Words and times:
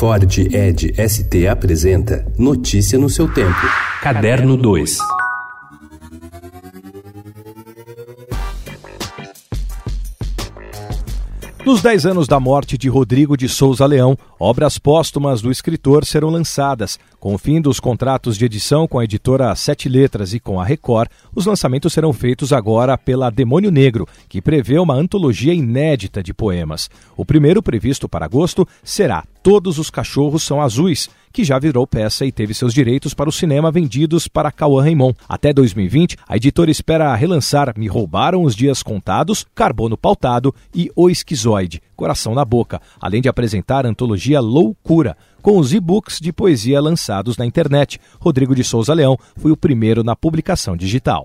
Ford 0.00 0.38
Ed 0.38 0.94
ST 0.96 1.46
apresenta 1.46 2.24
Notícia 2.38 2.98
no 2.98 3.10
seu 3.10 3.30
tempo. 3.30 3.60
Caderno 4.00 4.56
2. 4.56 4.96
Nos 11.66 11.82
10 11.82 12.06
anos 12.06 12.26
da 12.26 12.40
morte 12.40 12.78
de 12.78 12.88
Rodrigo 12.88 13.36
de 13.36 13.46
Souza 13.46 13.84
Leão, 13.84 14.16
obras 14.38 14.78
póstumas 14.78 15.42
do 15.42 15.50
escritor 15.50 16.06
serão 16.06 16.30
lançadas. 16.30 16.98
Com 17.18 17.34
o 17.34 17.38
fim 17.38 17.60
dos 17.60 17.78
contratos 17.78 18.38
de 18.38 18.46
edição 18.46 18.88
com 18.88 18.98
a 18.98 19.04
editora 19.04 19.54
Sete 19.54 19.86
Letras 19.86 20.32
e 20.32 20.40
com 20.40 20.58
a 20.58 20.64
Record, 20.64 21.10
os 21.34 21.44
lançamentos 21.44 21.92
serão 21.92 22.14
feitos 22.14 22.54
agora 22.54 22.96
pela 22.96 23.28
Demônio 23.28 23.70
Negro, 23.70 24.08
que 24.30 24.40
prevê 24.40 24.78
uma 24.78 24.94
antologia 24.94 25.52
inédita 25.52 26.22
de 26.22 26.32
poemas. 26.32 26.88
O 27.14 27.26
primeiro, 27.26 27.62
previsto 27.62 28.08
para 28.08 28.24
agosto, 28.24 28.66
será 28.82 29.22
Todos 29.42 29.78
os 29.78 29.88
Cachorros 29.88 30.42
São 30.42 30.60
Azuis, 30.60 31.08
que 31.32 31.44
já 31.44 31.58
virou 31.58 31.86
peça 31.86 32.26
e 32.26 32.32
teve 32.32 32.52
seus 32.52 32.74
direitos 32.74 33.14
para 33.14 33.28
o 33.28 33.32
cinema 33.32 33.70
vendidos 33.70 34.28
para 34.28 34.52
Cauã 34.52 34.82
Raymond. 34.82 35.16
Até 35.28 35.52
2020, 35.52 36.16
a 36.28 36.36
editora 36.36 36.70
espera 36.70 37.14
relançar 37.14 37.72
Me 37.76 37.86
Roubaram 37.86 38.42
os 38.42 38.54
Dias 38.54 38.82
Contados, 38.82 39.46
Carbono 39.54 39.96
Pautado 39.96 40.54
e 40.74 40.90
O 40.94 41.08
Esquizoide, 41.08 41.80
Coração 41.96 42.34
na 42.34 42.44
Boca, 42.44 42.82
além 43.00 43.22
de 43.22 43.28
apresentar 43.28 43.86
a 43.86 43.88
antologia 43.88 44.40
Loucura, 44.40 45.16
com 45.40 45.58
os 45.58 45.72
e-books 45.72 46.18
de 46.20 46.32
poesia 46.32 46.80
lançados 46.80 47.36
na 47.36 47.46
internet. 47.46 47.98
Rodrigo 48.20 48.54
de 48.54 48.62
Souza 48.62 48.92
Leão 48.92 49.16
foi 49.36 49.50
o 49.50 49.56
primeiro 49.56 50.04
na 50.04 50.14
publicação 50.14 50.76
digital. 50.76 51.22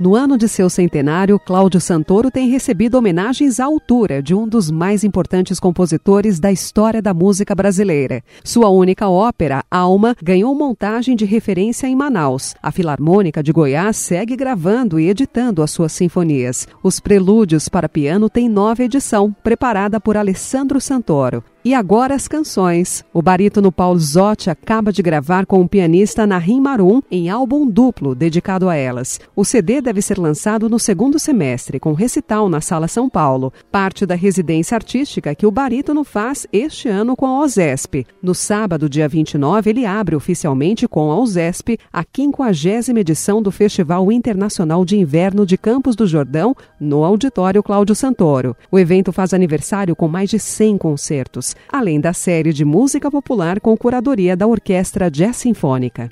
No 0.00 0.16
ano 0.16 0.38
de 0.38 0.48
seu 0.48 0.70
centenário, 0.70 1.38
Cláudio 1.38 1.80
Santoro 1.80 2.30
tem 2.30 2.48
recebido 2.48 2.96
homenagens 2.96 3.60
à 3.60 3.66
altura 3.66 4.22
de 4.22 4.34
um 4.34 4.48
dos 4.48 4.70
mais 4.70 5.04
importantes 5.04 5.60
compositores 5.60 6.40
da 6.40 6.50
história 6.50 7.02
da 7.02 7.12
música 7.12 7.54
brasileira. 7.54 8.22
Sua 8.42 8.68
única 8.68 9.08
ópera, 9.08 9.62
Alma, 9.70 10.16
ganhou 10.22 10.54
montagem 10.54 11.14
de 11.14 11.24
referência 11.24 11.86
em 11.86 11.94
Manaus. 11.94 12.54
A 12.62 12.72
Filarmônica 12.72 13.42
de 13.42 13.52
Goiás 13.52 13.96
segue 13.96 14.34
gravando 14.34 14.98
e 14.98 15.08
editando 15.08 15.62
as 15.62 15.70
suas 15.70 15.92
sinfonias. 15.92 16.66
Os 16.82 16.98
Prelúdios 16.98 17.68
para 17.68 17.88
Piano 17.88 18.30
têm 18.30 18.48
nova 18.48 18.82
edição, 18.82 19.34
preparada 19.42 20.00
por 20.00 20.16
Alessandro 20.16 20.80
Santoro. 20.80 21.44
E 21.64 21.74
agora 21.74 22.16
as 22.16 22.26
canções. 22.26 23.04
O 23.14 23.22
barítono 23.22 23.70
Paulo 23.70 24.00
Zotti 24.00 24.50
acaba 24.50 24.92
de 24.92 25.00
gravar 25.00 25.46
com 25.46 25.60
o 25.60 25.68
pianista 25.68 26.26
Narim 26.26 26.60
Marum 26.60 27.00
em 27.08 27.30
álbum 27.30 27.64
duplo 27.68 28.16
dedicado 28.16 28.68
a 28.68 28.74
elas. 28.74 29.20
O 29.36 29.44
CD 29.44 29.80
deve 29.80 30.02
ser 30.02 30.18
lançado 30.18 30.68
no 30.68 30.76
segundo 30.80 31.20
semestre, 31.20 31.78
com 31.78 31.92
recital 31.92 32.48
na 32.48 32.60
Sala 32.60 32.88
São 32.88 33.08
Paulo, 33.08 33.52
parte 33.70 34.04
da 34.04 34.16
residência 34.16 34.74
artística 34.74 35.36
que 35.36 35.46
o 35.46 35.52
barítono 35.52 36.02
faz 36.02 36.48
este 36.52 36.88
ano 36.88 37.14
com 37.14 37.26
a 37.26 37.38
OZESP. 37.38 38.08
No 38.20 38.34
sábado, 38.34 38.88
dia 38.88 39.08
29, 39.08 39.70
ele 39.70 39.86
abre 39.86 40.16
oficialmente 40.16 40.88
com 40.88 41.12
a 41.12 41.16
OZESP 41.16 41.78
a 41.92 42.02
50 42.02 42.98
edição 42.98 43.40
do 43.40 43.52
Festival 43.52 44.10
Internacional 44.10 44.84
de 44.84 44.96
Inverno 44.96 45.46
de 45.46 45.56
Campos 45.56 45.94
do 45.94 46.08
Jordão, 46.08 46.56
no 46.80 47.04
Auditório 47.04 47.62
Cláudio 47.62 47.94
Santoro. 47.94 48.56
O 48.68 48.80
evento 48.80 49.12
faz 49.12 49.32
aniversário 49.32 49.94
com 49.94 50.08
mais 50.08 50.28
de 50.28 50.40
100 50.40 50.76
concertos 50.76 51.51
além 51.70 52.00
da 52.00 52.12
série 52.12 52.52
de 52.52 52.64
música 52.64 53.10
popular 53.10 53.60
com 53.60 53.76
curadoria 53.76 54.36
da 54.36 54.46
Orquestra 54.46 55.10
Jazz 55.10 55.36
Sinfônica. 55.36 56.10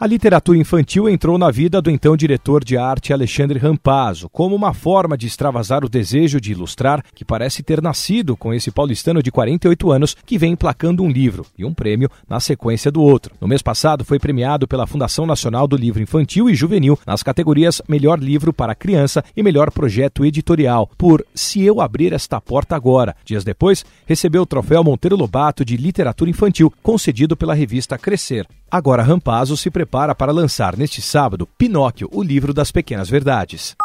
A 0.00 0.06
literatura 0.06 0.56
infantil 0.56 1.10
entrou 1.10 1.36
na 1.36 1.50
vida 1.50 1.82
do 1.82 1.90
então 1.90 2.16
diretor 2.16 2.64
de 2.64 2.74
arte 2.74 3.12
Alexandre 3.12 3.58
Rampazzo, 3.58 4.30
como 4.30 4.56
uma 4.56 4.72
forma 4.72 5.14
de 5.14 5.26
extravasar 5.26 5.84
o 5.84 5.90
desejo 5.90 6.40
de 6.40 6.52
ilustrar 6.52 7.04
que 7.14 7.22
parece 7.22 7.62
ter 7.62 7.82
nascido 7.82 8.34
com 8.34 8.54
esse 8.54 8.70
paulistano 8.70 9.22
de 9.22 9.30
48 9.30 9.92
anos 9.92 10.16
que 10.24 10.38
vem 10.38 10.52
emplacando 10.52 11.02
um 11.02 11.10
livro 11.10 11.44
e 11.58 11.66
um 11.66 11.74
prêmio 11.74 12.08
na 12.26 12.40
sequência 12.40 12.90
do 12.90 13.02
outro. 13.02 13.34
No 13.38 13.46
mês 13.46 13.60
passado 13.60 14.02
foi 14.02 14.18
premiado 14.18 14.66
pela 14.66 14.86
Fundação 14.86 15.26
Nacional 15.26 15.68
do 15.68 15.76
Livro 15.76 16.02
Infantil 16.02 16.48
e 16.48 16.54
Juvenil 16.54 16.98
nas 17.06 17.22
categorias 17.22 17.82
Melhor 17.86 18.18
Livro 18.18 18.54
para 18.54 18.74
Criança 18.74 19.22
e 19.36 19.42
Melhor 19.42 19.70
Projeto 19.70 20.24
Editorial 20.24 20.90
por 20.96 21.22
Se 21.34 21.62
Eu 21.62 21.78
Abrir 21.78 22.14
Esta 22.14 22.40
Porta 22.40 22.74
Agora. 22.74 23.14
Dias 23.22 23.44
depois, 23.44 23.84
recebeu 24.06 24.40
o 24.40 24.46
troféu 24.46 24.82
Monteiro 24.82 25.14
Lobato 25.14 25.62
de 25.62 25.76
Literatura 25.76 26.30
Infantil, 26.30 26.72
concedido 26.82 27.36
pela 27.36 27.52
revista 27.52 27.98
Crescer. 27.98 28.46
Agora 28.70 29.02
Rampazzo 29.02 29.56
se 29.56 29.68
prepara 29.68 29.89
para 30.14 30.32
lançar 30.32 30.76
neste 30.76 31.02
sábado 31.02 31.46
Pinóquio, 31.58 32.08
o 32.12 32.22
livro 32.22 32.54
das 32.54 32.70
pequenas 32.70 33.08
verdades. 33.10 33.76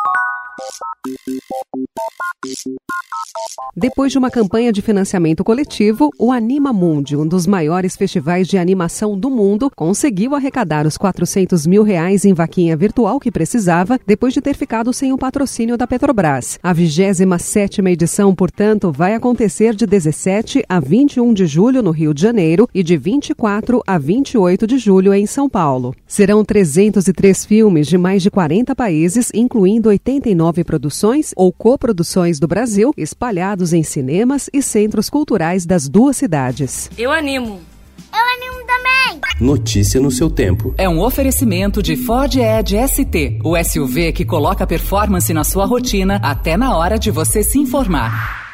Depois 3.77 4.11
de 4.11 4.17
uma 4.17 4.31
campanha 4.31 4.71
de 4.71 4.81
financiamento 4.81 5.43
coletivo, 5.43 6.09
o 6.17 6.31
Anima 6.31 6.71
Mundi, 6.71 7.17
um 7.17 7.27
dos 7.27 7.45
maiores 7.45 7.95
festivais 7.97 8.47
de 8.47 8.57
animação 8.57 9.19
do 9.19 9.29
mundo, 9.29 9.69
conseguiu 9.75 10.33
arrecadar 10.33 10.87
os 10.87 10.97
400 10.97 11.67
mil 11.67 11.83
reais 11.83 12.23
em 12.23 12.33
vaquinha 12.33 12.77
virtual 12.77 13.19
que 13.19 13.31
precisava, 13.31 13.99
depois 14.07 14.33
de 14.33 14.39
ter 14.39 14.55
ficado 14.55 14.93
sem 14.93 15.11
o 15.11 15.17
patrocínio 15.17 15.77
da 15.77 15.85
Petrobras. 15.85 16.57
A 16.63 16.71
27 16.71 17.81
edição, 17.81 18.33
portanto, 18.33 18.91
vai 18.91 19.13
acontecer 19.13 19.75
de 19.75 19.85
17 19.85 20.63
a 20.69 20.79
21 20.79 21.33
de 21.33 21.45
julho 21.45 21.83
no 21.83 21.91
Rio 21.91 22.13
de 22.13 22.21
Janeiro 22.21 22.69
e 22.73 22.81
de 22.81 22.95
24 22.95 23.83
a 23.85 23.97
28 23.97 24.65
de 24.65 24.77
julho 24.77 25.13
em 25.13 25.25
São 25.25 25.49
Paulo. 25.49 25.93
Serão 26.07 26.45
303 26.45 27.45
filmes 27.45 27.87
de 27.87 27.97
mais 27.97 28.23
de 28.23 28.31
40 28.31 28.73
países, 28.73 29.31
incluindo 29.33 29.89
89 29.89 30.63
produções 30.63 31.33
ou 31.35 31.51
coproduções 31.51 32.39
do 32.39 32.47
Brasil, 32.47 32.93
espalhados 33.25 33.73
em 33.73 33.81
cinemas 33.81 34.49
e 34.53 34.61
centros 34.61 35.09
culturais 35.09 35.65
das 35.65 35.89
duas 35.89 36.15
cidades. 36.15 36.91
Eu 36.95 37.11
animo. 37.11 37.59
Eu 38.13 38.19
animo 38.37 38.67
também. 38.67 39.19
Notícia 39.41 39.99
no 39.99 40.11
seu 40.11 40.29
tempo. 40.29 40.75
É 40.77 40.87
um 40.87 41.01
oferecimento 41.01 41.81
de 41.81 41.95
Ford 41.95 42.35
Edge 42.35 42.77
ST, 42.87 43.39
o 43.43 43.61
SUV 43.63 44.13
que 44.13 44.23
coloca 44.23 44.67
performance 44.67 45.33
na 45.33 45.43
sua 45.43 45.65
rotina 45.65 46.19
até 46.21 46.55
na 46.55 46.77
hora 46.77 46.99
de 46.99 47.09
você 47.09 47.41
se 47.41 47.57
informar. 47.57 48.44